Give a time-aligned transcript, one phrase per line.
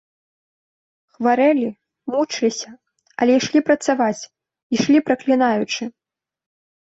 [1.15, 1.67] Хварэлі,
[2.13, 2.69] мучыліся,
[3.23, 4.27] але ішлі працаваць,
[4.79, 5.83] ішлі праклінаючы.